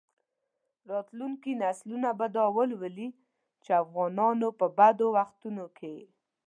[0.91, 3.09] راتلونکي نسلونه به دا ولولي
[3.63, 5.95] چې افغانانو په بدو وختونو کې.